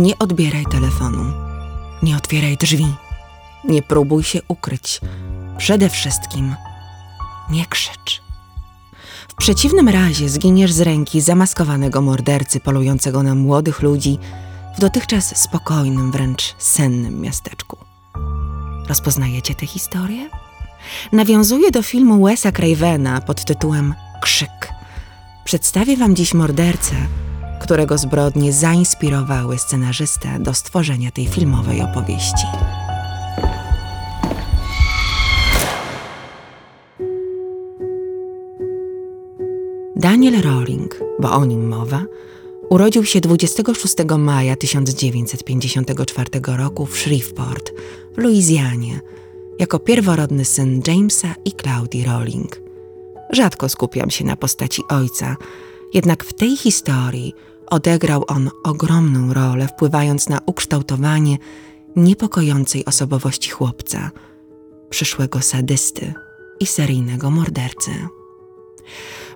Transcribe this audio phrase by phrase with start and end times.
[0.00, 1.32] Nie odbieraj telefonu.
[2.02, 2.86] Nie otwieraj drzwi.
[3.64, 5.00] Nie próbuj się ukryć.
[5.58, 6.54] Przede wszystkim
[7.50, 8.22] nie krzycz.
[9.28, 14.18] W przeciwnym razie zginiesz z ręki zamaskowanego mordercy polującego na młodych ludzi
[14.76, 17.76] w dotychczas spokojnym, wręcz sennym miasteczku.
[18.88, 20.30] Rozpoznajecie tę historię?
[21.12, 24.72] Nawiązuje do filmu Wesa Cravena pod tytułem Krzyk.
[25.44, 26.94] Przedstawię wam dziś mordercę,
[27.60, 32.46] którego zbrodnie zainspirowały scenarzystę do stworzenia tej filmowej opowieści.
[39.96, 42.02] Daniel Rowling, bo o nim mowa,
[42.70, 47.70] urodził się 26 maja 1954 roku w Shreveport,
[48.14, 49.00] w Luizjanie,
[49.58, 52.60] jako pierworodny syn Jamesa i Claudii Rowling.
[53.32, 55.36] Rzadko skupiam się na postaci ojca,
[55.94, 57.34] jednak w tej historii
[57.70, 61.38] odegrał on ogromną rolę, wpływając na ukształtowanie
[61.96, 64.10] niepokojącej osobowości chłopca,
[64.90, 66.14] przyszłego sadysty
[66.60, 67.90] i seryjnego mordercy.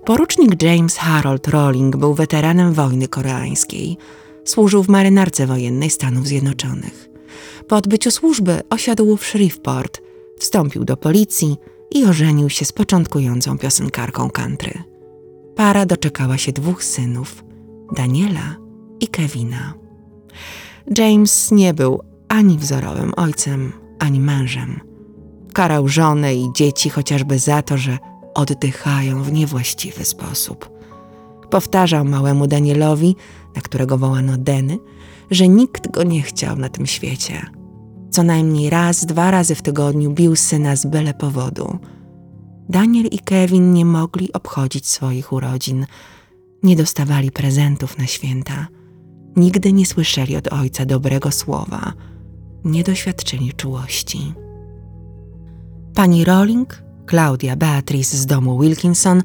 [0.04, 3.96] Porucznik James Harold Rowling był weteranem wojny koreańskiej.
[4.44, 7.08] Służył w marynarce wojennej Stanów Zjednoczonych.
[7.68, 10.00] Po odbyciu służby osiadł w Shreveport,
[10.38, 11.56] wstąpił do policji
[11.90, 14.82] i ożenił się z początkującą piosenkarką country.
[15.56, 17.43] Para doczekała się dwóch synów,
[17.94, 18.56] Daniela
[19.00, 19.74] i Kevina.
[20.98, 24.80] James nie był ani wzorowym ojcem, ani mężem.
[25.52, 27.98] Karał żonę i dzieci chociażby za to, że
[28.34, 30.70] oddychają w niewłaściwy sposób.
[31.50, 33.16] Powtarzał małemu Danielowi,
[33.56, 34.78] na którego wołano Deny,
[35.30, 37.46] że nikt go nie chciał na tym świecie.
[38.10, 41.78] Co najmniej raz, dwa razy w tygodniu bił syna z byle powodu.
[42.68, 45.86] Daniel i Kevin nie mogli obchodzić swoich urodzin,
[46.64, 48.66] nie dostawali prezentów na święta,
[49.36, 51.92] nigdy nie słyszeli od ojca dobrego słowa,
[52.64, 54.34] nie doświadczyli czułości.
[55.94, 59.22] Pani Rowling Claudia Beatrice z domu Wilkinson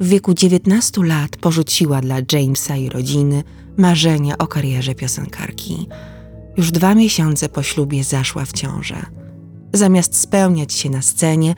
[0.00, 3.42] w wieku 19 lat porzuciła dla Jamesa i rodziny
[3.76, 5.88] marzenia o karierze piosenkarki.
[6.56, 9.06] Już dwa miesiące po ślubie zaszła w ciążę.
[9.72, 11.54] Zamiast spełniać się na scenie,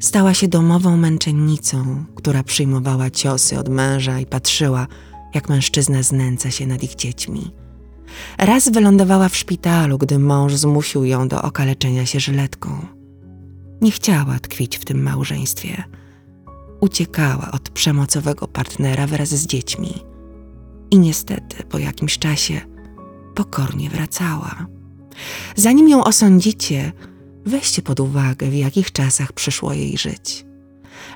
[0.00, 4.86] stała się domową męczennicą, która przyjmowała ciosy od męża i patrzyła,
[5.34, 7.50] jak mężczyzna znęca się nad ich dziećmi.
[8.38, 12.86] Raz wylądowała w szpitalu, gdy mąż zmusił ją do okaleczenia się żyletką.
[13.80, 15.84] Nie chciała tkwić w tym małżeństwie.
[16.80, 19.94] Uciekała od przemocowego partnera wraz z dziećmi.
[20.90, 22.60] I niestety po jakimś czasie
[23.34, 24.66] pokornie wracała.
[25.56, 26.92] Zanim ją osądzicie,
[27.46, 30.44] weźcie pod uwagę, w jakich czasach przyszło jej żyć.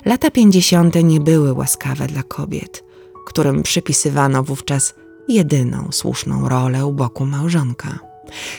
[0.05, 2.83] Lata pięćdziesiąte nie były łaskawe dla kobiet,
[3.25, 4.93] którym przypisywano wówczas
[5.27, 7.99] jedyną słuszną rolę u boku małżonka.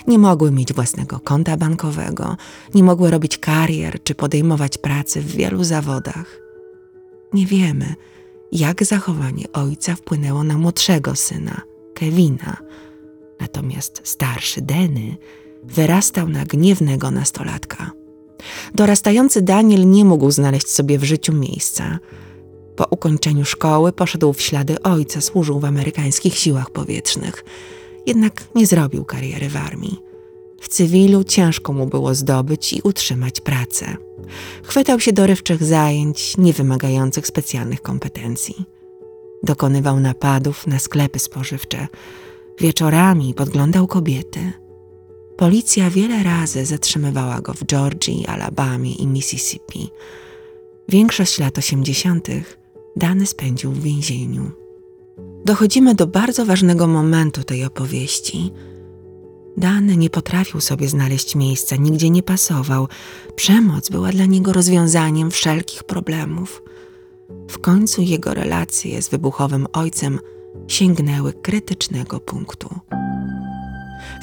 [0.06, 2.36] Nie mogły mieć własnego konta bankowego,
[2.74, 6.40] nie mogły robić karier czy podejmować pracy w wielu zawodach.
[7.32, 7.94] Nie wiemy,
[8.52, 11.60] jak zachowanie ojca wpłynęło na młodszego syna,
[11.94, 12.56] Kevina.
[13.40, 15.16] Natomiast starszy Denny
[15.66, 17.90] wyrastał na gniewnego nastolatka.
[18.74, 21.98] Dorastający Daniel nie mógł znaleźć sobie w życiu miejsca.
[22.76, 27.44] Po ukończeniu szkoły poszedł w ślady ojca, służył w amerykańskich siłach powietrznych–
[28.06, 29.98] jednak nie zrobił kariery w armii.
[30.60, 33.96] W cywilu ciężko mu było zdobyć i utrzymać pracę.
[34.62, 38.64] Chwytał się dorywczych zajęć, nie wymagających specjalnych kompetencji.
[39.42, 41.88] Dokonywał napadów na sklepy spożywcze.
[42.60, 44.52] Wieczorami podglądał kobiety.
[45.36, 49.90] Policja wiele razy zatrzymywała go w Georgii, Alabamie i Mississippi.
[50.88, 52.58] Większość lat osiemdziesiątych
[52.96, 54.50] Dany spędził w więzieniu
[55.46, 58.52] dochodzimy do bardzo ważnego momentu tej opowieści.
[59.56, 62.88] Dany nie potrafił sobie znaleźć miejsca, nigdzie nie pasował.
[63.36, 66.62] Przemoc była dla niego rozwiązaniem wszelkich problemów.
[67.48, 70.18] W końcu jego relacje z wybuchowym ojcem
[70.68, 72.68] sięgnęły krytycznego punktu.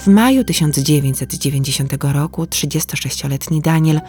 [0.04, 4.02] W maju 1990 roku 36-letni Daniel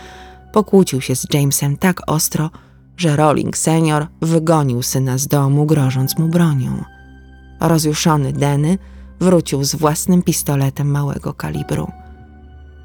[0.52, 2.50] pokłócił się z Jamesem tak ostro,
[2.96, 6.84] że Rolling senior wygonił syna z domu, grożąc mu bronią.
[7.60, 8.78] Rozjuszony Denny
[9.20, 11.90] wrócił z własnym pistoletem małego kalibru.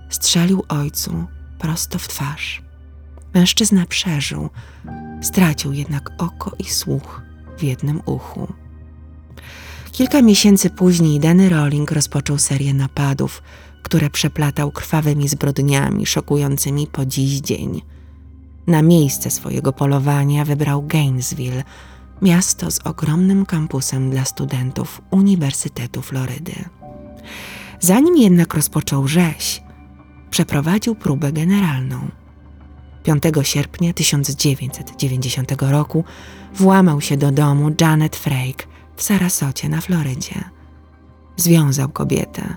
[0.10, 1.26] Strzelił ojcu
[1.60, 2.62] prosto w twarz.
[3.34, 4.50] Mężczyzna przeżył,
[5.22, 7.22] stracił jednak oko i słuch
[7.58, 8.54] w jednym uchu.
[9.92, 13.44] Kilka miesięcy później Denny Rolling rozpoczął serię napadów,
[13.84, 17.82] które przeplatał krwawymi zbrodniami szokującymi po dziś dzień.
[18.68, 21.64] Na miejsce swojego polowania wybrał Gainesville,
[22.22, 26.54] miasto z ogromnym kampusem dla studentów Uniwersytetu Florydy.
[27.80, 29.64] Zanim jednak rozpoczął rzeź,
[30.30, 32.08] przeprowadził próbę generalną.
[33.04, 36.04] 5 sierpnia 1990 roku
[36.54, 38.68] włamał się do domu Janet Frake
[39.00, 40.44] w Sarasocie na Florydzie.
[41.38, 42.56] Związał kobietę,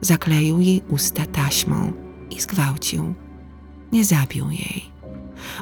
[0.00, 1.92] zakleił jej usta taśmą
[2.30, 3.14] i zgwałcił.
[3.92, 4.92] Nie zabił jej.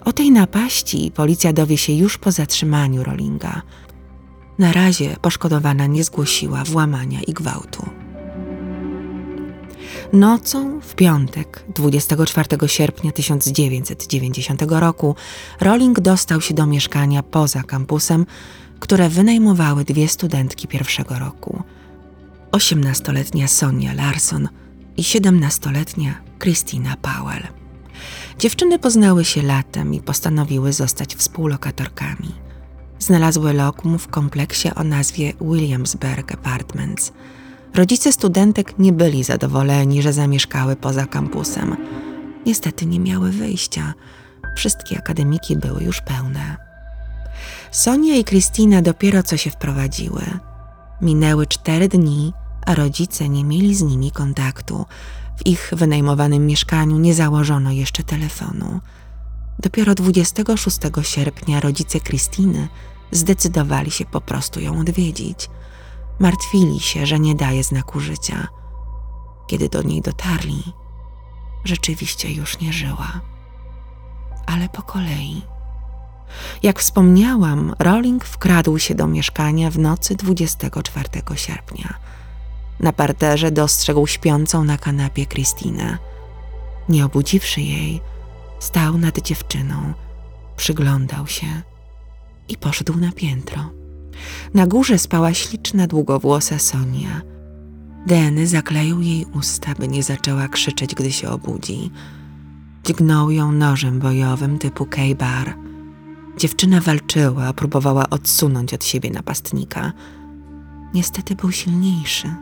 [0.05, 3.63] O tej napaści policja dowie się już po zatrzymaniu Rollinga.
[4.59, 7.87] Na razie poszkodowana nie zgłosiła włamania i gwałtu.
[10.13, 15.17] Nocą w piątek, 24 sierpnia 1990 roku,
[15.61, 18.27] Rowling dostał się do mieszkania poza kampusem,
[18.81, 21.63] które wynajmowały dwie studentki pierwszego roku.
[22.53, 24.49] 18-letnia Sonia Larson
[24.97, 27.43] i 17-letnia Christina Powell.
[28.39, 32.33] Dziewczyny poznały się latem i postanowiły zostać współlokatorkami.
[32.99, 37.13] Znalazły lokum w kompleksie o nazwie Williamsburg Apartments.
[37.75, 41.77] Rodzice studentek nie byli zadowoleni, że zamieszkały poza kampusem.
[42.47, 43.95] Niestety nie miały wyjścia.
[44.57, 46.66] Wszystkie akademiki były już pełne.
[47.77, 50.23] Sonia i Kristina dopiero co się wprowadziły.
[51.01, 52.33] Minęły cztery dni,
[52.67, 54.85] a rodzice nie mieli z nimi kontaktu.
[55.37, 58.81] W ich wynajmowanym mieszkaniu nie założono jeszcze telefonu.
[59.59, 62.69] Dopiero 26 sierpnia rodzice Kristiny
[63.11, 65.51] zdecydowali się po prostu ją odwiedzić.
[66.19, 68.49] Martwili się, że nie daje znaku życia.
[69.47, 70.63] Kiedy do niej dotarli,
[71.65, 73.21] rzeczywiście już nie żyła.
[74.47, 75.56] Ale po kolei.
[76.63, 81.95] Jak wspomniałam, Rowling wkradł się do mieszkania w nocy 24 sierpnia.
[82.81, 85.99] Na parterze dostrzegł śpiącą na kanapie Kristinę.
[86.89, 88.01] Nie obudziwszy jej,
[88.59, 89.93] stał nad dziewczyną,
[90.57, 91.47] przyglądał się
[92.49, 93.71] i poszedł na piętro.
[94.55, 97.23] Na górze spała śliczna, długowłosa Sonia.
[98.07, 101.91] Deny zakleił jej usta, by nie zaczęła krzyczeć, gdy się obudzi.
[102.85, 105.66] Dźgnął ją nożem bojowym typu K-bar.
[106.37, 109.93] Dziewczyna walczyła, próbowała odsunąć od siebie napastnika.
[110.95, 112.35] Niestety był silniejszy.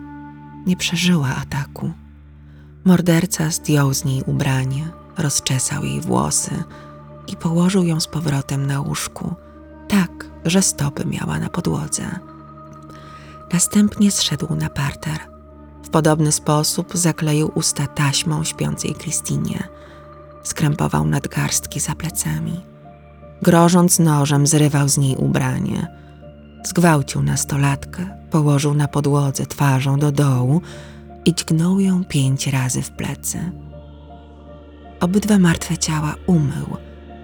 [0.66, 1.92] Nie przeżyła ataku.
[2.84, 4.88] Morderca zdjął z niej ubranie,
[5.18, 6.64] rozczesał jej włosy
[7.26, 9.34] i położył ją z powrotem na łóżku,
[9.88, 12.18] tak, że stopy miała na podłodze.
[13.52, 15.18] Następnie zszedł na parter.
[15.82, 19.68] W podobny sposób zakleił usta taśmą śpiącej Kristinie.
[20.42, 22.73] Skrępował nadgarstki za plecami.
[23.44, 25.86] Grożąc nożem, zrywał z niej ubranie.
[26.64, 30.60] Zgwałcił nastolatkę, położył na podłodze twarzą do dołu
[31.24, 33.52] i dźgnął ją pięć razy w plecy.
[35.00, 36.76] Obydwa martwe ciała umył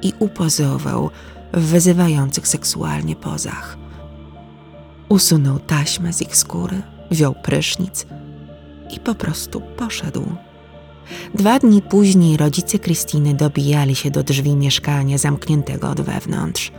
[0.02, 1.10] i upozował,
[1.54, 3.76] w wyzywających seksualnie pozach.
[5.08, 8.06] Usunął taśmę z ich skóry, wziął prysznic
[8.96, 10.32] i po prostu poszedł.
[11.34, 16.72] Dwa dni później rodzice Krystyny dobijali się do drzwi mieszkania zamkniętego od wewnątrz.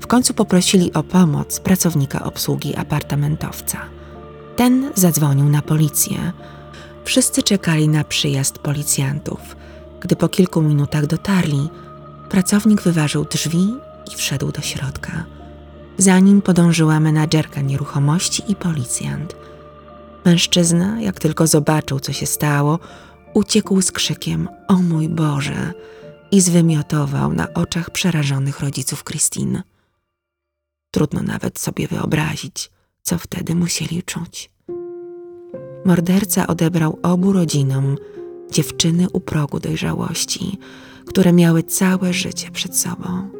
[0.00, 3.78] W końcu poprosili o pomoc pracownika obsługi apartamentowca.
[4.56, 6.32] Ten zadzwonił na policję.
[7.04, 9.56] Wszyscy czekali na przyjazd policjantów.
[10.00, 11.68] Gdy po kilku minutach dotarli,
[12.30, 13.74] pracownik wyważył drzwi
[14.12, 15.24] i wszedł do środka.
[15.98, 19.36] Za nim podążyła menadżerka nieruchomości i policjant.
[20.24, 22.78] Mężczyzna, jak tylko zobaczył, co się stało,
[23.34, 25.72] uciekł z krzykiem: O mój Boże!
[26.30, 29.62] i zwymiotował na oczach przerażonych rodziców Christine.
[30.90, 32.70] Trudno nawet sobie wyobrazić,
[33.02, 34.50] co wtedy musieli czuć.
[35.84, 37.96] Morderca odebrał obu rodzinom
[38.50, 40.58] dziewczyny u progu dojrzałości,
[41.06, 43.30] które miały całe życie przed sobą.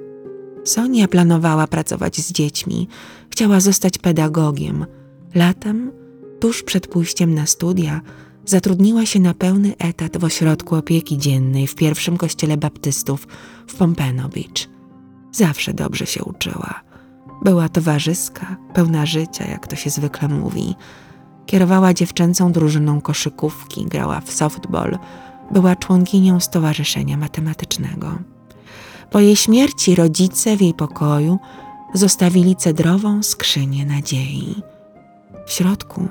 [0.65, 2.89] Sonia planowała pracować z dziećmi,
[3.31, 4.87] chciała zostać pedagogiem.
[5.35, 5.93] Latem,
[6.41, 8.01] tuż przed pójściem na studia,
[8.47, 13.27] zatrudniła się na pełny etat w ośrodku opieki dziennej w pierwszym kościele baptystów
[13.67, 14.69] w Pompano Beach.
[15.33, 16.81] Zawsze dobrze się uczyła.
[17.45, 20.75] Była towarzyska, pełna życia, jak to się zwykle mówi.
[21.47, 24.99] Kierowała dziewczęcą drużyną koszykówki, grała w softball,
[25.51, 28.19] była członkinią Stowarzyszenia Matematycznego.
[29.11, 31.39] Po jej śmierci rodzice w jej pokoju
[31.95, 34.55] zostawili cedrową skrzynię nadziei.
[35.47, 36.09] W środku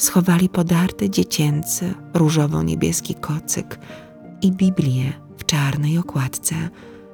[0.00, 3.78] schowali podarty dziecięcy różowo-niebieski kocyk
[4.42, 6.54] i Biblię w czarnej okładce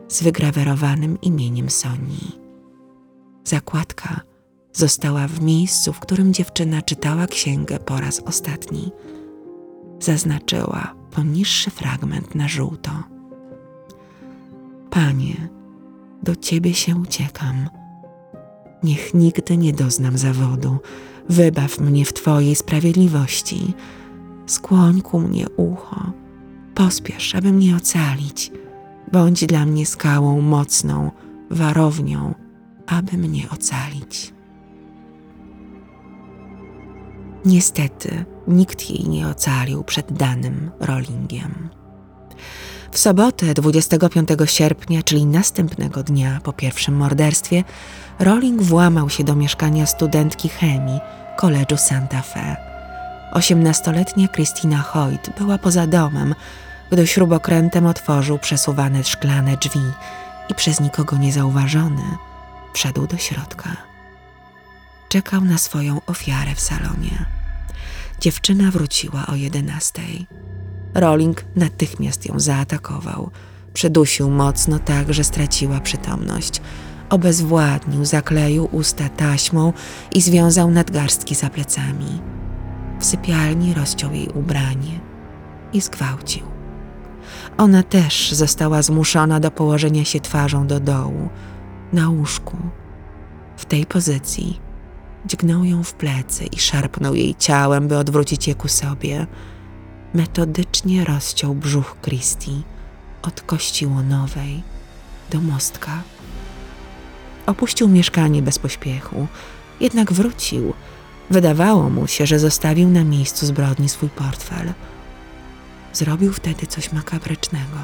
[0.09, 2.39] z wygrawerowanym imieniem Sonii.
[3.45, 4.21] Zakładka
[4.73, 8.91] została w miejscu, w którym dziewczyna czytała księgę po raz ostatni.
[10.01, 12.91] Zaznaczyła poniższy fragment na żółto.
[14.91, 15.49] Panie,
[16.23, 17.69] do Ciebie się uciekam.
[18.83, 20.79] Niech nigdy nie doznam zawodu,
[21.29, 23.75] wybaw mnie w Twojej sprawiedliwości.
[24.47, 26.13] Skłoń ku mnie ucho,
[26.75, 28.53] pospiesz, aby mnie ocalić.
[29.13, 31.11] Bądź dla mnie skałą mocną,
[31.51, 32.35] warownią,
[32.87, 34.33] aby mnie ocalić.
[37.45, 41.69] Niestety, nikt jej nie ocalił przed danym Rollingiem.
[42.97, 47.65] W sobotę 25 sierpnia, czyli następnego dnia po pierwszym morderstwie,
[48.19, 51.01] Rolling włamał się do mieszkania studentki chemii
[51.37, 52.57] koledżu Santa Fe.
[53.33, 56.35] Osiemnastoletnia Christina Hoyt była poza domem,
[56.93, 59.81] gdy śrubokrętem otworzył przesuwane szklane drzwi
[60.49, 62.03] i przez nikogo niezauważony
[62.75, 63.77] wszedł do środka.
[65.09, 67.25] Czekał na swoją ofiarę w salonie.
[68.21, 70.27] Dziewczyna wróciła o jedenastej.
[71.01, 73.31] Rolling natychmiast ją zaatakował.
[73.73, 76.61] Przydusił mocno tak, że straciła przytomność.
[77.11, 79.73] Obezwładnił, zakleił usta taśmą
[80.15, 82.21] i związał nadgarstki za plecami.
[83.01, 85.01] W sypialni rozciął jej ubranie
[85.73, 86.43] i zgwałcił.
[87.59, 91.29] Ona też została zmuszona do położenia się twarzą do dołu,
[91.93, 92.57] na łóżku.
[93.57, 94.61] W tej pozycji
[95.27, 99.27] dźgnął ją w plecy i szarpnął jej ciałem, by odwrócić je ku sobie.
[100.15, 102.63] Metodycznie rozciął brzuch Christie
[103.23, 104.63] od kości łonowej
[105.31, 106.03] do mostka.
[107.47, 109.27] Opuścił mieszkanie bez pośpiechu,
[109.81, 110.75] jednak wrócił.
[111.31, 114.73] Wydawało mu się, że zostawił na miejscu zbrodni swój portfel.
[115.93, 117.79] Zrobił wtedy coś makabrycznego.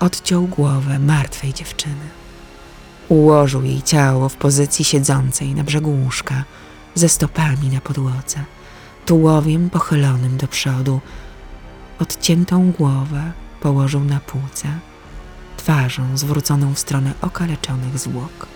[0.00, 2.08] Odciął głowę martwej dziewczyny.
[3.08, 6.44] Ułożył jej ciało w pozycji siedzącej na brzegu łóżka,
[6.94, 8.44] ze stopami na podłodze,
[9.06, 11.00] tułowiem pochylonym do przodu.
[11.98, 14.68] Odciętą głowę położył na półce,
[15.56, 18.46] twarzą zwróconą w stronę okaleczonych zwłok.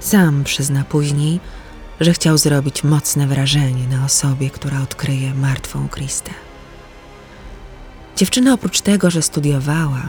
[0.00, 1.40] Sam przyzna później,
[2.00, 6.30] że chciał zrobić mocne wrażenie na osobie, która odkryje martwą Kristę.
[8.16, 10.02] Dziewczyna oprócz tego, że studiowała,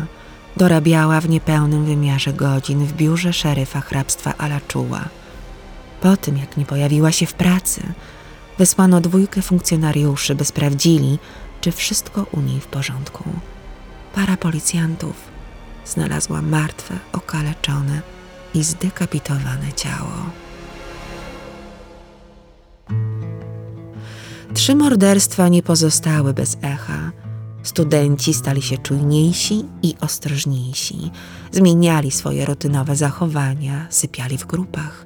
[0.57, 5.05] dorabiała w niepełnym wymiarze godzin w biurze szeryfa hrabstwa Alaczuła.
[6.01, 7.81] Po tym, jak nie pojawiła się w pracy,
[8.57, 11.19] wysłano dwójkę funkcjonariuszy, by sprawdzili,
[11.61, 13.23] czy wszystko u niej w porządku.
[14.15, 15.15] Para policjantów
[15.85, 18.01] znalazła martwe, okaleczone
[18.53, 20.11] i zdekapitowane ciało.
[24.53, 27.11] Trzy morderstwa nie pozostały bez echa.
[27.63, 31.11] Studenci stali się czujniejsi i ostrożniejsi,
[31.51, 35.04] zmieniali swoje rutynowe zachowania, sypiali w grupach.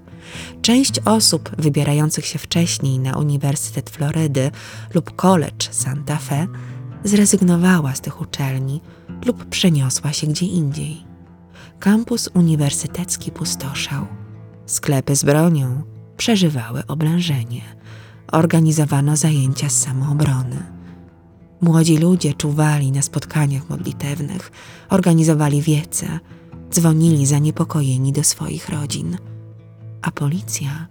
[0.61, 4.51] Część osób wybierających się wcześniej na Uniwersytet Florydy
[4.93, 6.47] lub College Santa Fe
[7.03, 8.81] zrezygnowała z tych uczelni
[9.25, 11.03] lub przeniosła się gdzie indziej.
[11.79, 14.05] Kampus uniwersytecki pustoszał.
[14.65, 15.83] Sklepy z bronią
[16.17, 17.61] przeżywały oblężenie.
[18.31, 20.79] Organizowano zajęcia z samoobrony.
[21.61, 24.51] Młodzi ludzie czuwali na spotkaniach modlitewnych,
[24.89, 26.19] organizowali wiece,
[26.71, 29.17] dzwonili zaniepokojeni do swoich rodzin,
[30.01, 30.87] a policja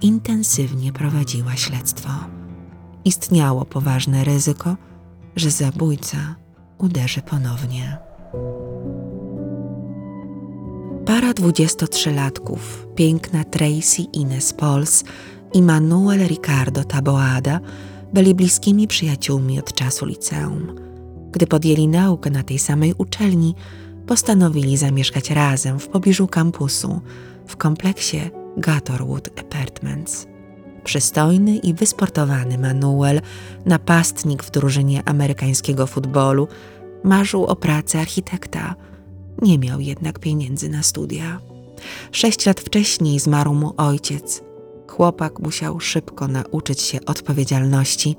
[0.00, 2.10] intensywnie prowadziła śledztwo.
[3.04, 4.76] Istniało poważne ryzyko,
[5.36, 6.34] że zabójca
[6.78, 7.98] uderzy ponownie.
[11.06, 12.58] Para 23-latków,
[12.94, 15.04] piękna Tracy Ines Pauls
[15.52, 17.60] i Manuel Ricardo Taboada
[18.12, 20.74] byli bliskimi przyjaciółmi od czasu liceum.
[21.32, 23.54] Gdy podjęli naukę na tej samej uczelni,
[24.06, 27.00] postanowili zamieszkać razem w pobliżu kampusu
[27.46, 28.20] w kompleksie
[28.56, 30.26] Gatherwood Apartments.
[30.84, 33.20] Przystojny i wysportowany Manuel,
[33.66, 36.48] napastnik w drużynie amerykańskiego futbolu,
[37.04, 38.74] marzył o pracy architekta.
[39.42, 41.40] Nie miał jednak pieniędzy na studia.
[42.12, 44.42] Sześć lat wcześniej zmarł mu ojciec,
[44.96, 48.16] Chłopak musiał szybko nauczyć się odpowiedzialności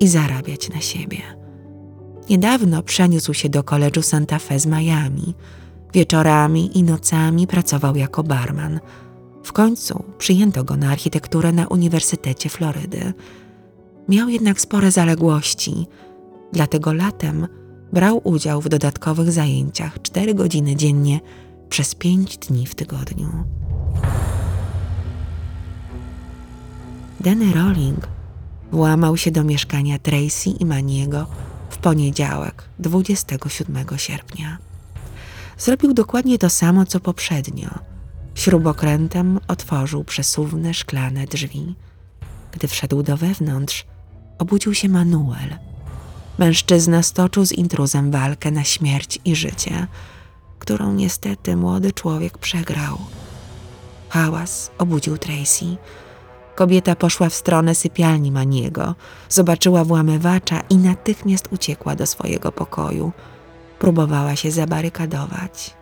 [0.00, 1.18] i zarabiać na siebie.
[2.30, 5.34] Niedawno przeniósł się do koledżu Santa Fe z Miami.
[5.94, 8.80] Wieczorami i nocami pracował jako barman.
[9.50, 13.12] W końcu przyjęto go na architekturę na Uniwersytecie Florydy.
[14.08, 15.86] Miał jednak spore zaległości,
[16.52, 17.48] dlatego latem
[17.92, 21.20] brał udział w dodatkowych zajęciach cztery godziny dziennie
[21.68, 23.28] przez pięć dni w tygodniu.
[27.20, 28.08] Danny Rolling
[28.72, 31.26] włamał się do mieszkania Tracy i Maniego
[31.70, 34.58] w poniedziałek, 27 sierpnia.
[35.58, 37.90] Zrobił dokładnie to samo, co poprzednio.
[38.34, 41.74] Śrubokrętem otworzył przesuwne szklane drzwi.
[42.52, 43.86] Gdy wszedł do wewnątrz,
[44.38, 45.56] obudził się Manuel.
[46.38, 49.86] Mężczyzna stoczył z intruzem walkę na śmierć i życie,
[50.58, 52.98] którą niestety młody człowiek przegrał.
[54.08, 55.76] Hałas obudził Tracy
[56.60, 58.94] Kobieta poszła w stronę sypialni Maniego,
[59.28, 63.12] zobaczyła włamywacza i natychmiast uciekła do swojego pokoju.
[63.78, 65.74] Próbowała się zabarykadować.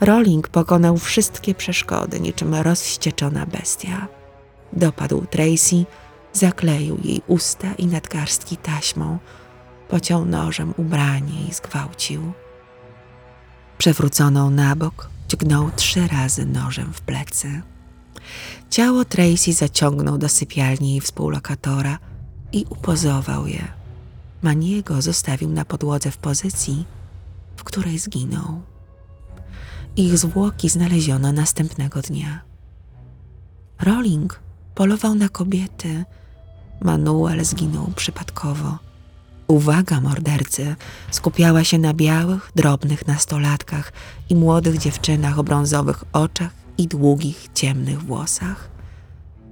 [0.00, 4.08] Rolling pokonał wszystkie przeszkody, niczym rozwścieczona bestia.
[4.72, 5.84] Dopadł Tracy,
[6.32, 9.18] zakleił jej usta i nadgarstki taśmą,
[9.88, 12.32] pociął nożem ubranie i zgwałcił.
[13.78, 17.62] Przewróconą na bok, dźgnął trzy razy nożem w plecy.
[18.70, 21.98] Ciało Tracy zaciągnął do sypialni jej współlokatora
[22.52, 23.68] i upozował je.
[24.42, 26.86] Maniego zostawił na podłodze w pozycji,
[27.56, 28.62] w której zginął.
[29.96, 32.40] Ich zwłoki znaleziono następnego dnia.
[33.80, 34.40] Rolling
[34.74, 36.04] polował na kobiety.
[36.80, 38.78] Manuel zginął przypadkowo.
[39.46, 40.76] Uwaga mordercy
[41.10, 43.92] skupiała się na białych, drobnych nastolatkach
[44.30, 48.70] i młodych dziewczynach o brązowych oczach i długich, ciemnych włosach.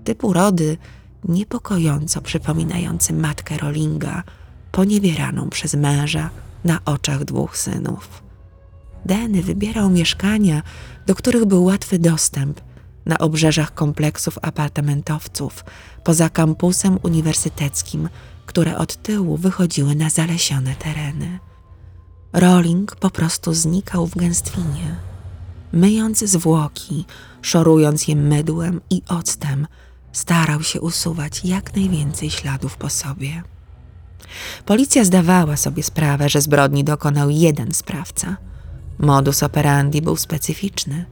[0.04, 0.76] Typ urody
[1.24, 4.22] niepokojąco przypominający matkę Rollinga,
[4.72, 6.30] poniewieraną przez męża
[6.64, 8.22] na oczach dwóch synów.
[9.06, 10.62] Denny wybierał mieszkania,
[11.06, 12.60] do których był łatwy dostęp,
[13.06, 15.64] na obrzeżach kompleksów apartamentowców,
[16.04, 18.08] poza kampusem uniwersyteckim,
[18.46, 21.38] które od tyłu wychodziły na zalesione tereny.
[22.32, 24.96] Rolling po prostu znikał w gęstwinie.
[25.72, 27.04] Myjąc zwłoki,
[27.42, 29.66] szorując je mydłem i octem,
[30.12, 33.42] starał się usuwać jak najwięcej śladów po sobie.
[34.66, 38.36] Policja zdawała sobie sprawę, że zbrodni dokonał jeden sprawca.
[38.98, 41.04] Modus operandi był specyficzny.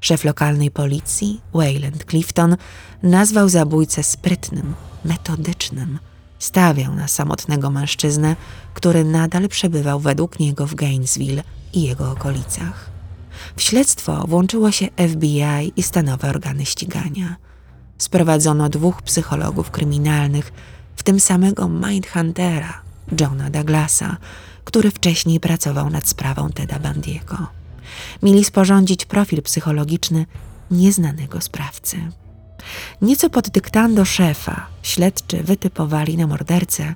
[0.00, 2.56] Szef lokalnej policji, Wayland Clifton,
[3.02, 5.98] nazwał zabójcę sprytnym, metodycznym.
[6.38, 8.36] Stawiał na samotnego mężczyznę,
[8.74, 12.90] który nadal przebywał według niego w Gainesville i jego okolicach.
[13.56, 17.36] W śledztwo włączyło się FBI i stanowe organy ścigania.
[17.98, 20.52] Sprowadzono dwóch psychologów kryminalnych,
[20.96, 22.82] w tym samego Mindhuntera,
[23.20, 24.16] Johna Douglasa,
[24.68, 27.46] który wcześniej pracował nad sprawą Teda Bandiego.
[28.22, 30.26] Mieli sporządzić profil psychologiczny
[30.70, 31.96] nieznanego sprawcy.
[33.02, 36.94] Nieco pod dyktando szefa śledczy wytypowali na mordercę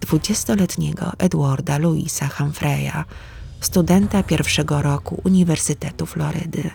[0.00, 3.04] dwudziestoletniego Edwarda Louisa Humphreya,
[3.60, 6.70] studenta pierwszego roku Uniwersytetu Florydy.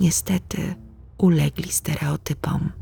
[0.00, 0.74] Niestety
[1.18, 2.72] ulegli stereotypom.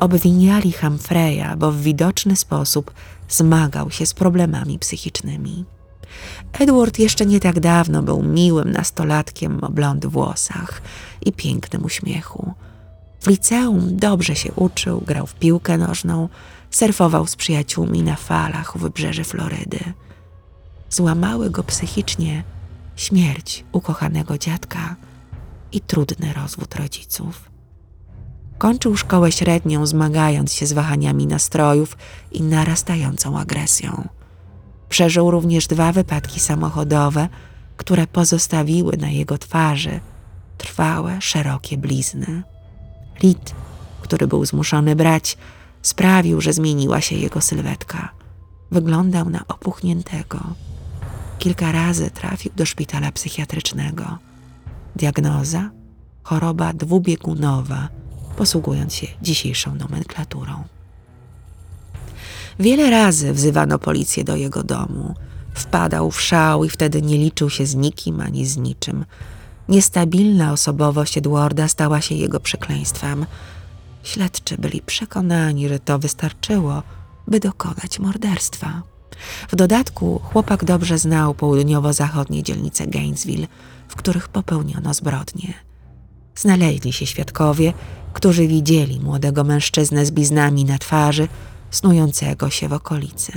[0.00, 2.92] Obwiniali Humphreya, bo w widoczny sposób
[3.28, 5.64] zmagał się z problemami psychicznymi.
[6.52, 10.82] Edward jeszcze nie tak dawno był miłym nastolatkiem o blond włosach
[11.26, 12.54] i pięknym uśmiechu.
[13.20, 16.28] W liceum dobrze się uczył, grał w piłkę nożną,
[16.70, 19.80] surfował z przyjaciółmi na falach u wybrzeży Florydy.
[20.90, 22.44] Złamały go psychicznie
[22.96, 24.96] śmierć ukochanego dziadka
[25.72, 27.53] i trudny rozwód rodziców.
[28.64, 31.96] Kończył szkołę średnią, zmagając się z wahaniami nastrojów
[32.32, 34.08] i narastającą agresją.
[34.88, 37.28] Przeżył również dwa wypadki samochodowe,
[37.76, 40.00] które pozostawiły na jego twarzy
[40.58, 42.42] trwałe, szerokie blizny.
[43.22, 43.54] Lit,
[44.00, 45.36] który był zmuszony brać,
[45.82, 48.12] sprawił, że zmieniła się jego sylwetka.
[48.70, 50.40] Wyglądał na opuchniętego.
[51.38, 54.18] Kilka razy trafił do szpitala psychiatrycznego.
[54.96, 55.70] Diagnoza?
[56.22, 57.88] Choroba dwubiegunowa,
[58.34, 60.64] posługując się dzisiejszą nomenklaturą.
[62.58, 65.14] Wiele razy wzywano policję do jego domu.
[65.54, 69.04] Wpadał w szał i wtedy nie liczył się z nikim ani z niczym.
[69.68, 73.26] Niestabilna osobowość Edwarda stała się jego przekleństwem.
[74.02, 76.82] Śledczy byli przekonani, że to wystarczyło,
[77.28, 78.82] by dokonać morderstwa.
[79.48, 83.46] W dodatku chłopak dobrze znał południowo-zachodnie dzielnice Gainesville,
[83.88, 85.54] w których popełniono zbrodnie.
[86.36, 87.72] Znaleźli się świadkowie,
[88.12, 91.28] którzy widzieli młodego mężczyznę z bliznami na twarzy,
[91.70, 93.32] snującego się w okolicy.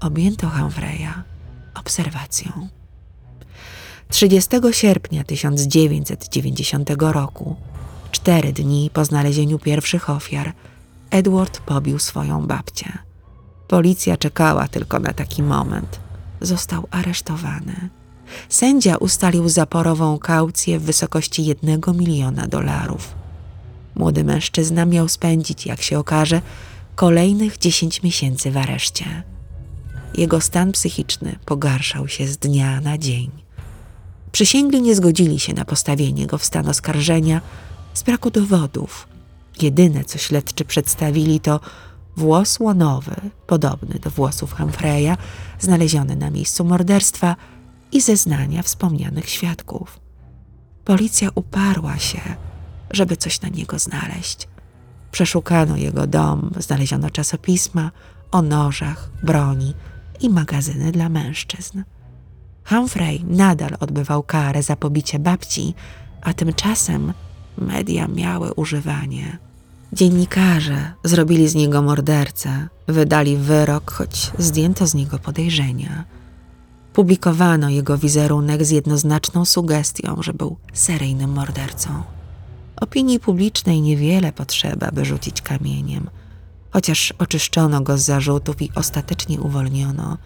[0.00, 1.22] Objęto Humphrey'a
[1.74, 2.68] obserwacją.
[4.08, 7.56] 30 sierpnia 1990 roku,
[8.10, 10.52] cztery dni po znalezieniu pierwszych ofiar,
[11.10, 12.98] Edward pobił swoją babcię.
[13.68, 16.00] Policja czekała tylko na taki moment.
[16.40, 17.88] Został aresztowany.
[18.48, 23.14] Sędzia ustalił zaporową kaucję w wysokości jednego miliona dolarów.
[23.94, 26.42] Młody mężczyzna miał spędzić, jak się okaże,
[26.94, 29.22] kolejnych dziesięć miesięcy w areszcie.
[30.14, 33.30] Jego stan psychiczny pogarszał się z dnia na dzień.
[34.32, 37.40] Przysięgli nie zgodzili się na postawienie go w stan oskarżenia
[37.94, 39.08] z braku dowodów.
[39.62, 41.60] Jedyne, co śledczy przedstawili, to
[42.16, 43.14] włos łonowy,
[43.46, 45.16] podobny do włosów Humphrey'a,
[45.60, 47.36] znaleziony na miejscu morderstwa
[47.94, 50.00] i zeznania wspomnianych świadków.
[50.84, 52.20] Policja uparła się,
[52.90, 54.48] żeby coś na niego znaleźć.
[55.10, 57.90] Przeszukano jego dom, znaleziono czasopisma
[58.30, 59.74] o nożach, broni
[60.20, 61.82] i magazyny dla mężczyzn.
[62.68, 65.74] Humphrey nadal odbywał karę za pobicie babci,
[66.22, 67.12] a tymczasem
[67.58, 69.38] media miały używanie.
[69.92, 76.04] Dziennikarze zrobili z niego mordercę, wydali wyrok, choć zdjęto z niego podejrzenia.
[76.94, 82.02] Publikowano jego wizerunek z jednoznaczną sugestią, że był seryjnym mordercą.
[82.76, 86.10] Opinii publicznej niewiele potrzeba, by rzucić kamieniem.
[86.70, 90.18] Chociaż oczyszczono go z zarzutów i ostatecznie uwolniono,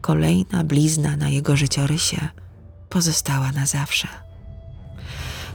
[0.00, 2.28] kolejna blizna na jego życiorysie
[2.88, 4.08] pozostała na zawsze.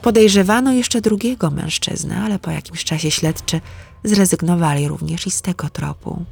[0.02, 3.62] Podejrzewano jeszcze drugiego mężczyznę, ale po jakimś czasie śledczy
[4.04, 6.26] zrezygnowali również i z tego tropu.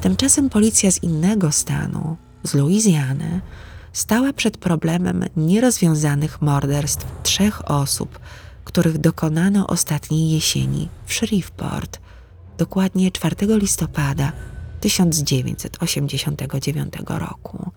[0.00, 3.40] Tymczasem policja z innego stanu, z Luizjany,
[3.92, 8.18] stała przed problemem nierozwiązanych morderstw trzech osób,
[8.64, 12.00] których dokonano ostatniej jesieni w Shreveport,
[12.58, 14.32] dokładnie 4 listopada
[14.80, 17.70] 1989 roku.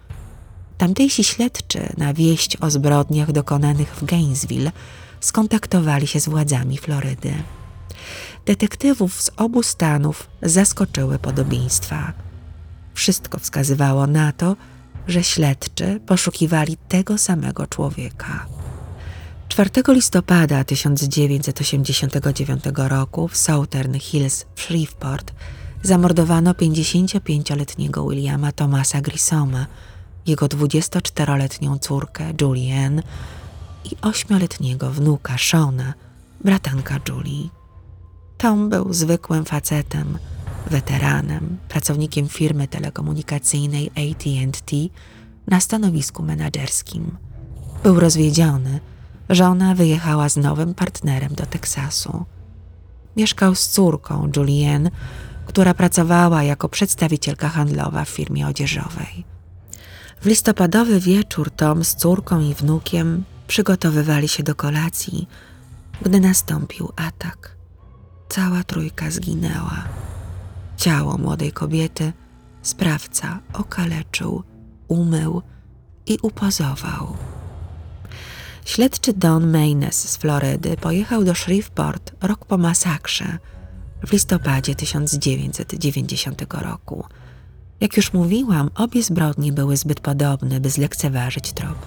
[0.78, 4.72] Tamtejsi śledczy na wieść o zbrodniach dokonanych w Gainesville
[5.22, 7.34] skontaktowali się z władzami Florydy.
[8.46, 12.25] Detektywów z obu stanów zaskoczyły podobieństwa.
[12.96, 14.56] Wszystko wskazywało na to,
[15.08, 18.46] że śledczy poszukiwali tego samego człowieka.
[19.48, 25.34] 4 listopada 1989 roku w Southern Hills w Shreveport
[25.84, 29.66] zamordowano 55-letniego Williama Thomasa Grissoma,
[30.28, 33.04] jego 24-letnią córkę Julianne
[33.92, 35.94] i 8-letniego wnuka Shona,
[36.44, 37.50] bratanka Julie.
[38.38, 40.18] Tom był zwykłym facetem,
[40.72, 44.76] weteranem, pracownikiem firmy telekomunikacyjnej AT&T
[45.48, 47.18] na stanowisku menedżerskim.
[47.84, 48.80] Był rozwiedziony,
[49.30, 52.26] żona wyjechała z nowym partnerem do Teksasu.
[53.18, 54.92] Mieszkał z córką Julianne,
[55.46, 59.26] która pracowała jako przedstawicielka handlowa w firmie odzieżowej.
[60.22, 65.28] W listopadowy wieczór Tom z córką i wnukiem przygotowywali się do kolacji,
[66.02, 67.56] gdy nastąpił atak.
[68.30, 70.05] Cała trójka zginęła.
[70.78, 72.14] Ciało młodej kobiety
[72.62, 74.44] sprawca okaleczył,
[74.88, 75.42] umył
[76.06, 77.18] i upozował.
[78.66, 83.38] Śledczy Don Maynes z Florydy pojechał do Shreveport rok po masakrze
[84.08, 87.06] w listopadzie 1990 roku.
[87.82, 91.78] Jak już mówiłam, obie zbrodnie były zbyt podobne, by zlekceważyć trop.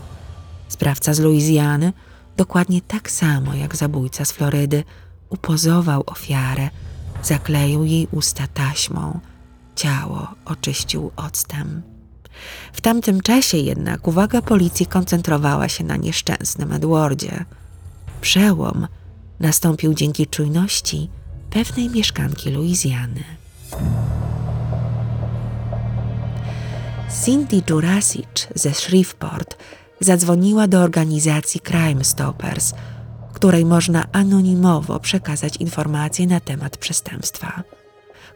[0.68, 1.92] Sprawca z Luizjany,
[2.36, 4.84] dokładnie tak samo jak zabójca z Florydy,
[5.30, 6.70] upozował ofiarę,
[7.22, 9.20] zakleił jej usta taśmą,
[9.76, 11.82] ciało oczyścił octem.
[12.72, 17.44] W tamtym czasie jednak uwaga policji koncentrowała się na nieszczęsnym Edwardzie.
[18.20, 18.86] Przełom
[19.40, 21.10] nastąpił dzięki czujności
[21.50, 23.24] pewnej mieszkanki Luizjany.
[27.24, 29.56] Cindy Jurasic ze Shreveport
[30.00, 32.74] zadzwoniła do organizacji Crime Stoppers,
[33.38, 37.62] której można anonimowo przekazać informacje na temat przestępstwa.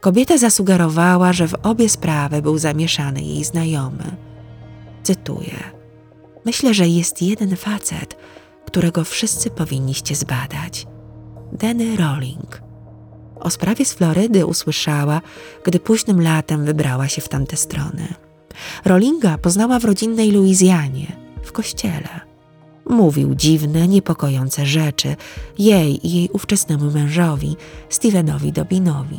[0.01, 4.17] Kobieta zasugerowała, że w obie sprawy był zamieszany jej znajomy.
[5.03, 5.59] Cytuję:
[6.45, 8.17] Myślę, że jest jeden facet,
[8.67, 10.87] którego wszyscy powinniście zbadać.
[11.53, 12.63] Denny Rolling.
[13.41, 15.21] O sprawie z Florydy usłyszała,
[15.65, 18.15] gdy późnym latem wybrała się w tamte strony.
[18.85, 21.07] Rollinga poznała w rodzinnej Luizjanie,
[21.43, 22.32] w kościele.
[22.91, 25.17] Mówił dziwne, niepokojące rzeczy
[25.59, 27.57] jej i jej ówczesnemu mężowi,
[27.89, 29.19] Stevenowi Dobinowi.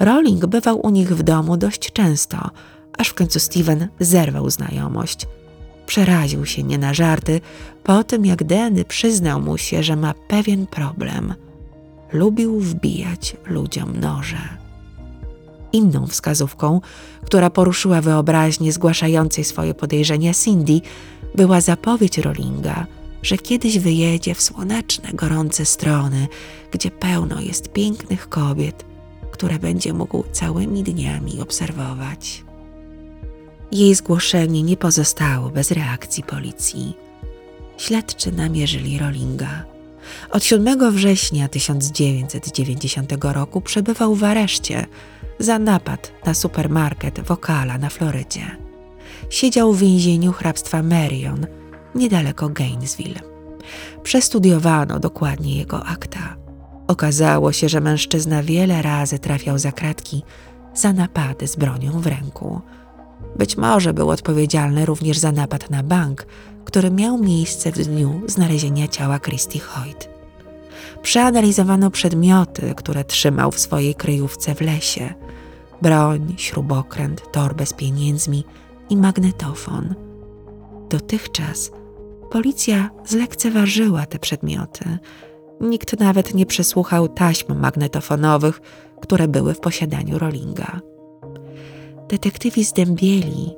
[0.00, 2.50] Rowling bywał u nich w domu dość często,
[2.98, 5.26] aż w końcu Steven zerwał znajomość.
[5.86, 7.40] Przeraził się nie na żarty
[7.84, 11.34] po tym, jak Denny przyznał mu się, że ma pewien problem.
[12.12, 14.38] Lubił wbijać ludziom noże.
[15.72, 16.80] Inną wskazówką,
[17.24, 20.80] która poruszyła wyobraźnię zgłaszającej swoje podejrzenia Cindy,
[21.34, 22.86] była zapowiedź Rollinga,
[23.22, 26.28] że kiedyś wyjedzie w słoneczne, gorące strony,
[26.70, 28.84] gdzie pełno jest pięknych kobiet,
[29.30, 32.44] które będzie mógł całymi dniami obserwować.
[33.72, 36.94] Jej zgłoszenie nie pozostało bez reakcji policji.
[37.76, 39.64] Śledczy namierzyli Rollinga.
[40.30, 44.86] Od 7 września 1990 roku przebywał w areszcie
[45.38, 48.67] za napad na supermarket Wokala na Florydzie.
[49.30, 51.46] Siedział w więzieniu hrabstwa Marion,
[51.94, 53.20] niedaleko Gainesville.
[54.02, 56.36] Przestudiowano dokładnie jego akta.
[56.86, 60.22] Okazało się, że mężczyzna wiele razy trafiał za kratki
[60.74, 62.60] za napady z bronią w ręku.
[63.36, 66.26] Być może był odpowiedzialny również za napad na bank,
[66.64, 70.08] który miał miejsce w dniu znalezienia ciała Christy Hoyt.
[71.02, 75.14] Przeanalizowano przedmioty, które trzymał w swojej kryjówce w lesie:
[75.82, 78.44] broń, śrubokręt, torbę z pieniędzmi
[78.90, 79.94] i magnetofon.
[80.90, 81.70] Dotychczas
[82.30, 84.98] policja zlekceważyła te przedmioty.
[85.60, 88.60] Nikt nawet nie przesłuchał taśm magnetofonowych,
[89.00, 90.80] które były w posiadaniu Rollinga.
[92.08, 93.54] Detektywi zdębieli,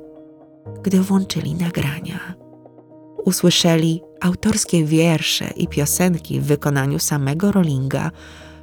[0.83, 2.33] gdy włączyli nagrania.
[3.25, 8.11] Usłyszeli autorskie wiersze i piosenki w wykonaniu samego Rollinga,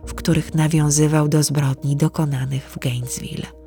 [0.07, 3.58] w których nawiązywał do zbrodni dokonanych w Gainesville.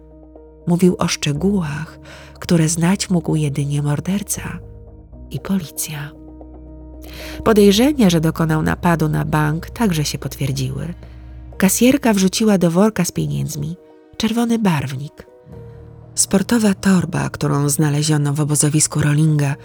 [0.67, 1.99] Mówił o szczegółach,
[2.39, 4.59] które znać mógł jedynie morderca
[5.31, 6.11] i policja.
[7.43, 10.93] Podejrzenia, że dokonał napadu na bank, także się potwierdziły.
[11.57, 13.75] Kasjerka wrzuciła do worka z pieniędzmi
[14.17, 15.27] czerwony barwnik.
[16.15, 19.55] Sportowa torba, którą znaleziono w obozowisku Rollinga,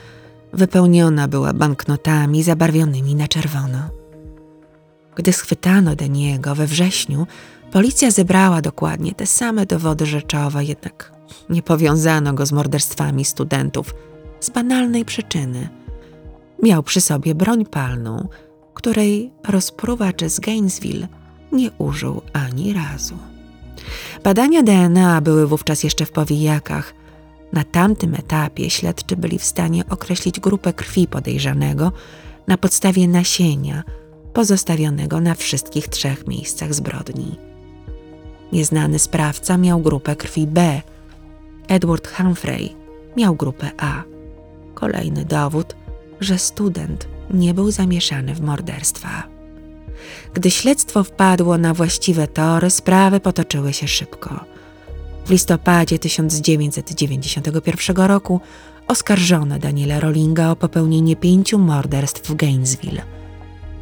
[0.53, 3.79] wypełniona była banknotami zabarwionymi na czerwono.
[5.15, 7.27] Gdy schwytano Deniego we wrześniu,
[7.77, 11.13] policja zebrała dokładnie te same dowody rzeczowe, jednak
[11.51, 13.95] nie powiązano go z morderstwami studentów
[14.41, 15.69] z banalnej przyczyny.
[16.63, 18.29] Miał przy sobie broń palną,
[18.75, 21.09] której rozpruwacz z Gainesville
[21.53, 23.19] nie użył ani razu.
[24.25, 26.95] Badania DNA były wówczas jeszcze w powijakach.
[27.53, 31.93] Na tamtym etapie śledczy byli w stanie określić grupę krwi podejrzanego
[32.47, 33.83] na podstawie nasienia
[34.33, 37.56] pozostawionego na wszystkich trzech miejscach zbrodni.
[38.53, 40.83] Nieznany sprawca miał grupę krwi B.
[41.69, 42.77] Edward Humphrey
[43.17, 44.03] miał grupę A.
[44.75, 45.77] Kolejny dowód,
[46.21, 49.23] że student nie był zamieszany w morderstwa.
[50.35, 54.41] Gdy śledztwo wpadło na właściwe tory, sprawy potoczyły się szybko.
[55.27, 58.41] W listopadzie 1991 roku
[58.89, 63.03] oskarżono Daniela Rollinga o popełnienie pięciu morderstw w Gainesville.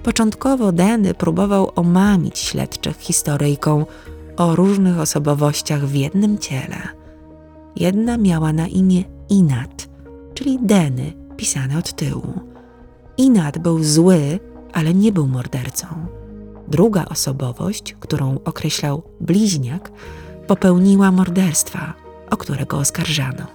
[0.03, 3.87] Początkowo Denny próbował omamić śledczych historyjką
[4.37, 6.77] o różnych osobowościach w jednym ciele.
[7.77, 9.89] Jedna miała na imię Inat,
[10.35, 12.41] czyli Denny, pisane od tyłu.
[13.17, 14.39] Inat był zły,
[14.73, 15.87] ale nie był mordercą.
[16.69, 19.93] Druga osobowość, którą określał bliźniak,
[20.47, 21.95] popełniła morderstwa,
[22.31, 23.47] o którego oskarżano.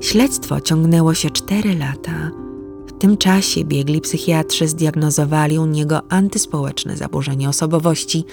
[0.00, 2.39] Śledztwo ciągnęło się cztery lata.
[3.00, 8.24] Tym czasie biegli psychiatrzy zdiagnozowali u niego antyspołeczne zaburzenie osobowości,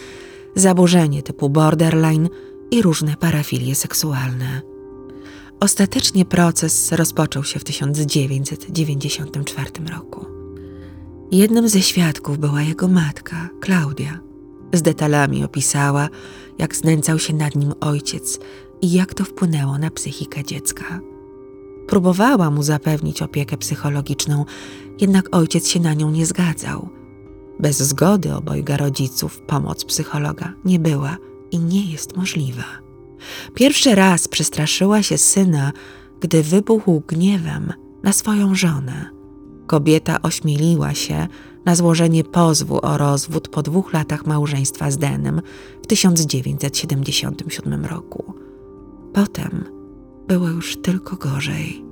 [0.55, 2.29] zaburzenie typu borderline
[2.71, 4.61] i różne parafilie seksualne.
[5.59, 10.25] Ostatecznie proces rozpoczął się w 1994 roku.
[11.31, 14.19] Jednym ze świadków była jego matka, Klaudia.
[14.73, 16.09] Z detalami opisała,
[16.57, 18.39] jak znęcał się nad nim ojciec
[18.81, 20.99] i jak to wpłynęło na psychikę dziecka.
[21.87, 24.45] Próbowała mu zapewnić opiekę psychologiczną,
[25.01, 26.89] jednak ojciec się na nią nie zgadzał.
[27.59, 31.17] Bez zgody obojga rodziców pomoc psychologa nie była
[31.51, 32.63] i nie jest możliwa.
[33.53, 35.71] Pierwszy raz przestraszyła się syna,
[36.19, 37.73] gdy wybuchł gniewem
[38.03, 39.09] na swoją żonę.
[39.67, 41.27] Kobieta ośmieliła się
[41.65, 45.41] na złożenie pozwu o rozwód po dwóch latach małżeństwa z Denem
[45.83, 48.33] w 1977 roku.
[49.13, 49.76] Potem
[50.27, 51.85] było już tylko gorzej.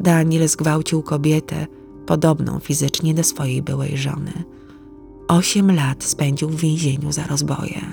[0.00, 1.66] Daniel zgwałcił kobietę
[2.06, 4.32] podobną fizycznie do swojej byłej żony.
[5.28, 7.92] Osiem lat spędził w więzieniu za rozboje.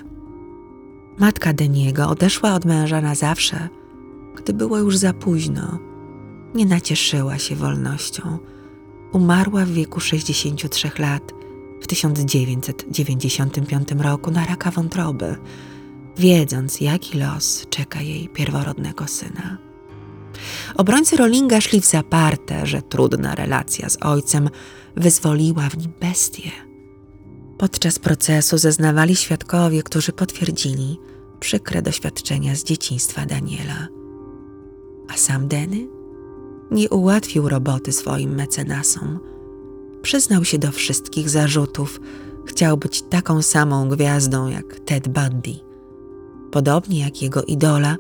[1.20, 3.70] Matka Deniego odeszła od męża na zawsze,
[4.36, 5.80] gdy było już za późno.
[6.56, 8.38] Nie nacieszyła się wolnością.
[9.12, 11.34] Umarła w wieku 63 lat
[11.82, 15.36] w 1995 roku na raka wątroby,
[16.20, 19.58] wiedząc, jaki los czeka jej pierworodnego syna.
[20.76, 24.50] Obrońcy Rollinga szli w zaparte, że trudna relacja z ojcem
[24.96, 26.52] wyzwoliła w nim bestię.
[27.58, 30.98] Podczas procesu zeznawali świadkowie, którzy potwierdzili
[31.40, 33.88] przykre doświadczenia z dzieciństwa Daniela.
[35.14, 35.88] A sam Denny
[36.72, 39.20] nie ułatwił roboty swoim mecenasom.
[40.02, 42.00] Przyznał się do wszystkich zarzutów,
[42.46, 45.69] chciał być taką samą gwiazdą jak Ted Bundy.
[46.52, 47.98] Podobnie jak jego idola,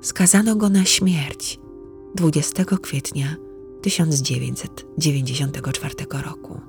[0.00, 1.60] skazano go na śmierć
[2.14, 3.36] 20 kwietnia
[3.82, 6.60] 1994 roku.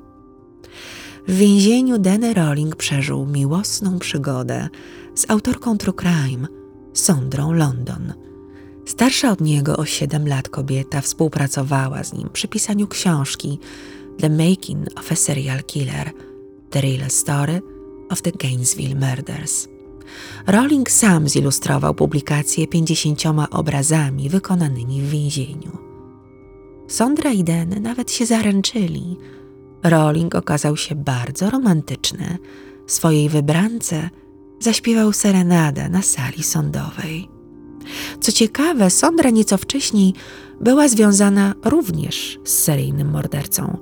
[1.28, 4.70] W więzieniu Danny Rowling przeżył miłosną przygodę
[5.16, 6.48] z autorką True Crime,
[6.94, 8.14] Sondrą London.
[8.86, 13.60] Starsza od niego o 7 lat kobieta współpracowała z nim przy pisaniu książki
[14.20, 16.12] The Making of a Serial Killer–
[16.70, 17.62] The Real Story
[18.10, 19.68] of the Gainesville Murders.
[20.48, 25.78] Rowling sam zilustrował publikację 50 obrazami wykonanymi w więzieniu.
[26.88, 29.18] Sondra i Den nawet się zaręczyli–
[29.84, 32.38] Rowling okazał się bardzo romantyczny.
[32.88, 34.10] Swojej wybrance
[34.60, 37.30] zaśpiewał serenadę na sali sądowej.
[38.22, 40.14] Co ciekawe, Sondra nieco wcześniej
[40.62, 43.78] była związana również z seryjnym mordercą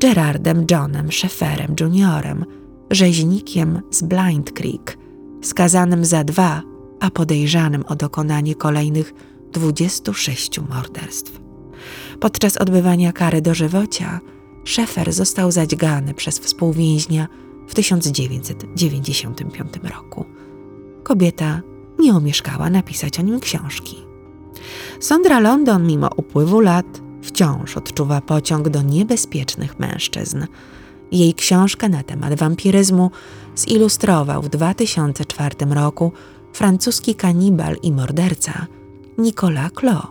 [0.00, 2.46] Gerardem Johnem Schaefferem Jr.,
[2.90, 4.98] rzeźnikiem z Blind Creek,
[5.42, 6.62] skazanym za dwa,
[7.00, 9.14] a podejrzanym o dokonanie kolejnych
[9.52, 11.40] 26 morderstw.
[12.20, 14.20] Podczas odbywania kary dożywocia
[14.64, 17.28] Schaeffer został zadźgany przez współwięźnia
[17.68, 20.24] w 1995 roku.
[21.02, 21.60] Kobieta
[21.98, 23.96] nie omieszkała napisać o nim książki.
[25.00, 30.46] Sondra London, mimo upływu lat, wciąż odczuwa pociąg do niebezpiecznych mężczyzn.
[31.12, 33.10] Jej książkę na temat wampiryzmu
[33.56, 36.12] zilustrował w 2004 roku
[36.52, 38.66] francuski kanibal i morderca
[39.18, 40.06] Nicolas Clos.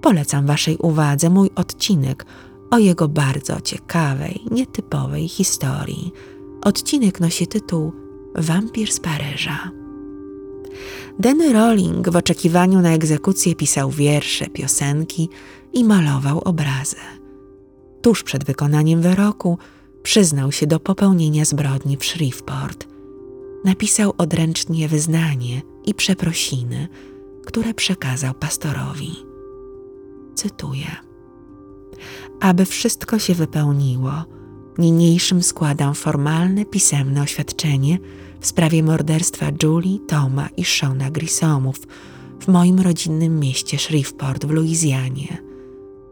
[0.00, 2.26] Polecam Waszej uwadze mój odcinek
[2.70, 6.12] o jego bardzo ciekawej, nietypowej historii.
[6.62, 7.92] Odcinek nosi tytuł
[8.34, 9.70] Wampir z Paryża.
[11.18, 15.28] Denny Rowling w oczekiwaniu na egzekucję pisał wiersze, piosenki
[15.72, 16.96] i malował obrazy.
[18.02, 19.58] Tuż przed wykonaniem wyroku
[20.06, 22.86] przyznał się do popełnienia zbrodni w Shreveport.
[23.64, 26.88] Napisał odręcznie wyznanie i przeprosiny,
[27.46, 29.10] które przekazał pastorowi.
[30.34, 30.86] Cytuję:
[32.40, 34.12] Aby wszystko się wypełniło,
[34.78, 37.98] niniejszym składam formalne pisemne oświadczenie
[38.40, 41.76] w sprawie morderstwa Julie, Toma i Shona Grisomów
[42.40, 45.38] w moim rodzinnym mieście Shreveport w Luizjanie.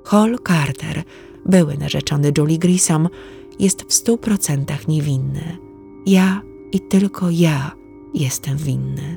[0.05, 1.03] Hall Carter,
[1.47, 3.09] były narzeczony Julie Grissom,
[3.59, 5.59] jest w stu procentach niewinny.
[6.07, 7.73] Ja i tylko ja
[8.15, 9.17] jestem winny.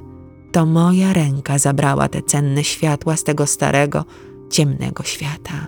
[0.52, 4.06] To moja ręka zabrała te cenne światła z tego starego,
[4.50, 5.68] ciemnego świata.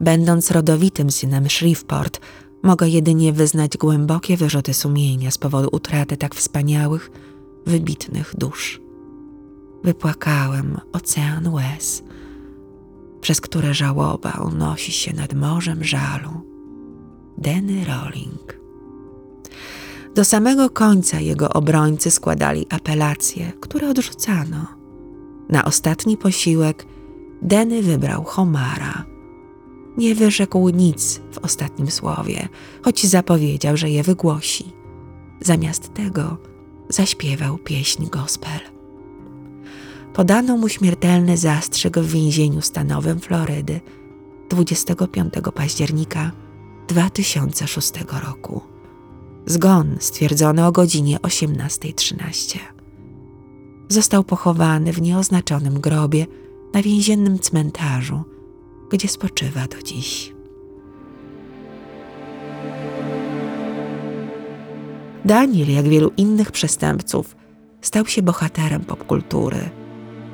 [0.00, 2.20] Będąc rodowitym synem Shreveport,
[2.62, 7.10] mogę jedynie wyznać głębokie wyrzuty sumienia z powodu utraty tak wspaniałych,
[7.66, 8.80] wybitnych dusz.
[9.84, 12.02] Wypłakałem ocean łez,
[13.20, 16.47] przez które żałoba unosi się nad morzem żalu.
[17.38, 18.58] Denny Rowling.
[20.14, 24.66] Do samego końca jego obrońcy składali apelacje, które odrzucano.
[25.48, 26.86] Na ostatni posiłek
[27.42, 29.04] Denny wybrał Homara.
[29.96, 32.48] Nie wyrzekł nic w ostatnim słowie,
[32.82, 34.72] choć zapowiedział, że je wygłosi.
[35.40, 36.36] Zamiast tego
[36.88, 38.60] zaśpiewał pieśń gospel.
[40.14, 43.80] Podano mu śmiertelny zastrzyk w więzieniu stanowym Florydy
[44.50, 46.32] 25 października
[46.88, 47.92] 2006
[48.26, 48.62] roku.
[49.46, 52.58] Zgon stwierdzono o godzinie 18.13.
[53.88, 56.26] Został pochowany w nieoznaczonym grobie
[56.74, 58.24] na więziennym cmentarzu,
[58.90, 60.34] gdzie spoczywa do dziś.
[65.24, 67.36] Daniel, jak wielu innych przestępców,
[67.80, 69.70] stał się bohaterem popkultury.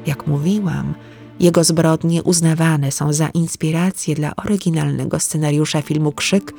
[0.07, 0.95] Jak mówiłam,
[1.41, 6.53] jego zbrodnie uznawane są za inspirację dla oryginalnego scenariusza filmu Krzyk,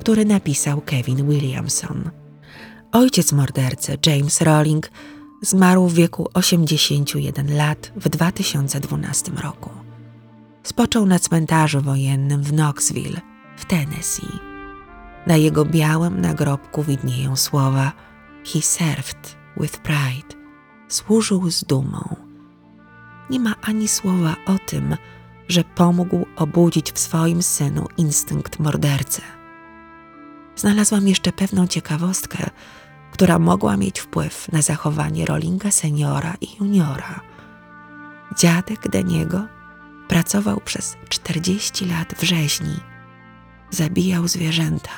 [0.00, 2.10] który napisał Kevin Williamson.
[2.92, 4.90] Ojciec mordercy, James Rowling,
[5.42, 9.70] zmarł w wieku 81 lat w 2012 roku.
[10.62, 13.20] Spoczął na cmentarzu wojennym w Knoxville,
[13.56, 14.38] w Tennessee.
[15.26, 17.92] Na jego białym nagrobku widnieją słowa
[18.52, 20.42] He served with pride.
[20.88, 22.31] Służył z dumą.
[23.32, 24.96] Nie ma ani słowa o tym,
[25.48, 29.22] że pomógł obudzić w swoim synu instynkt mordercy.
[30.56, 32.50] Znalazłam jeszcze pewną ciekawostkę,
[33.12, 37.20] która mogła mieć wpływ na zachowanie Rollinga seniora i juniora.
[38.38, 39.46] Dziadek Deniego
[40.08, 42.76] pracował przez 40 lat w rzeźni.
[43.70, 44.90] Zabijał zwierzęta.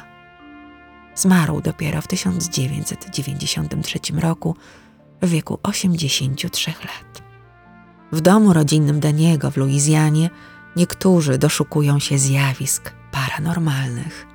[1.14, 4.56] Zmarł dopiero w 1993 roku
[5.22, 7.23] w wieku 83 lat.
[8.14, 10.30] W domu rodzinnym Deniego w Luizjanie
[10.76, 14.26] niektórzy doszukują się zjawisk paranormalnych.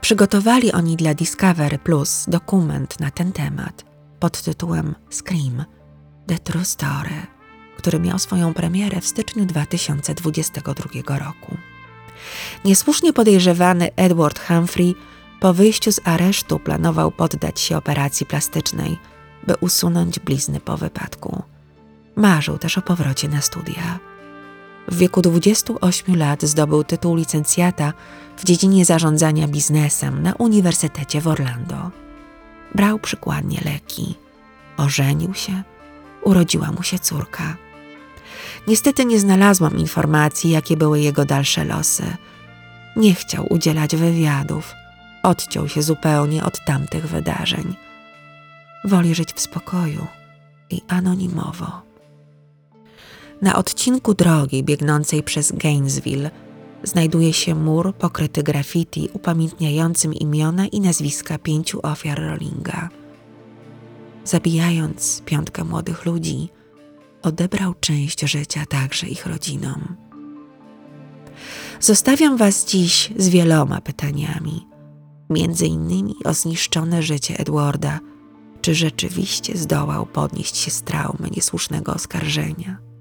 [0.00, 3.84] Przygotowali oni dla Discovery Plus dokument na ten temat
[4.20, 5.64] pod tytułem Scream
[6.26, 7.26] The True Story,
[7.76, 11.56] który miał swoją premierę w styczniu 2022 roku.
[12.64, 14.94] Niesłusznie podejrzewany Edward Humphrey
[15.40, 18.98] po wyjściu z aresztu planował poddać się operacji plastycznej,
[19.46, 21.51] by usunąć blizny po wypadku.
[22.16, 23.98] Marzył też o powrocie na studia.
[24.88, 27.92] W wieku 28 lat zdobył tytuł licencjata
[28.36, 31.90] w dziedzinie zarządzania biznesem na Uniwersytecie w Orlando.
[32.74, 34.14] Brał przykładnie leki.
[34.76, 35.62] Ożenił się,
[36.22, 37.56] urodziła mu się córka.
[38.66, 42.16] Niestety nie znalazłam informacji, jakie były jego dalsze losy.
[42.96, 44.74] Nie chciał udzielać wywiadów.
[45.22, 47.76] odciął się zupełnie od tamtych wydarzeń.
[48.84, 50.06] Woli żyć w spokoju
[50.70, 51.91] i anonimowo.
[53.42, 56.30] Na odcinku drogi biegnącej przez Gainesville
[56.82, 62.88] znajduje się mur pokryty graffiti upamiętniającym imiona i nazwiska pięciu ofiar Rollinga.
[64.24, 66.48] Zabijając piątkę młodych ludzi,
[67.22, 69.96] odebrał część życia także ich rodzinom.
[71.80, 74.66] Zostawiam Was dziś z wieloma pytaniami,
[75.30, 78.00] między innymi o zniszczone życie Edwarda,
[78.60, 82.91] czy rzeczywiście zdołał podnieść się z traumy niesłusznego oskarżenia.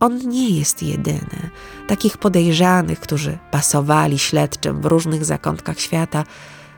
[0.00, 1.50] On nie jest jedyny.
[1.86, 6.24] Takich podejrzanych, którzy pasowali śledczym w różnych zakątkach świata,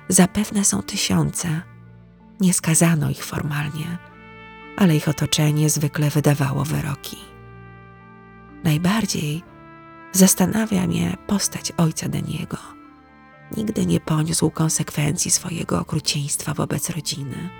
[0.09, 1.61] zapewne są tysiące.
[2.41, 3.99] Nie skazano ich formalnie,
[4.77, 7.17] ale ich otoczenie zwykle wydawało wyroki.
[8.65, 9.43] Najbardziej
[10.13, 12.57] zastanawia mnie postać ojca Deniego.
[13.57, 17.51] Nigdy nie poniósł konsekwencji swojego okrucieństwa wobec rodziny.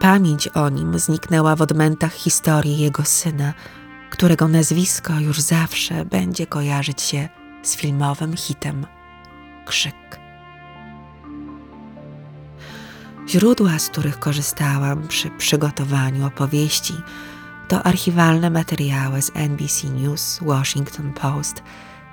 [0.00, 3.54] Pamięć o nim zniknęła w odmętach historii jego syna,
[4.16, 7.28] którego nazwisko już zawsze będzie kojarzyć się
[7.62, 8.86] z filmowym hitem
[9.66, 10.20] Krzyk.
[13.28, 16.94] Źródła, z których korzystałam przy przygotowaniu opowieści,
[17.68, 21.62] to archiwalne materiały z NBC News, Washington Post,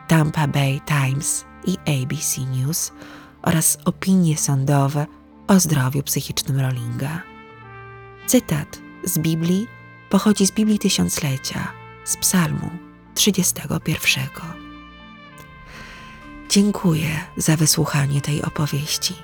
[0.07, 2.91] Tampa Bay Times i ABC News
[3.41, 5.05] oraz opinie sądowe
[5.47, 7.21] o zdrowiu psychicznym Rollinga.
[8.27, 9.67] Cytat z Biblii
[10.09, 12.69] pochodzi z Biblii Tysiąclecia, z Psalmu
[13.15, 14.23] 31.
[16.49, 19.15] Dziękuję za wysłuchanie tej opowieści.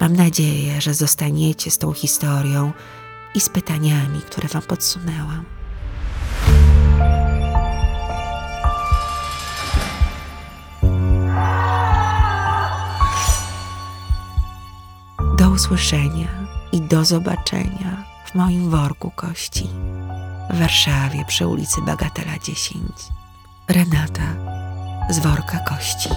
[0.00, 2.72] Mam nadzieję, że zostaniecie z tą historią
[3.34, 5.44] i z pytaniami, które Wam podsunęłam.
[15.38, 16.28] Do usłyszenia
[16.72, 19.68] i do zobaczenia w moim worku kości
[20.52, 22.82] w Warszawie przy ulicy Bagatela 10.
[23.68, 24.34] Renata
[25.10, 26.08] z worka kości.